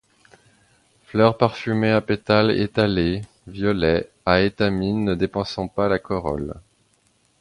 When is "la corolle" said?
5.89-6.55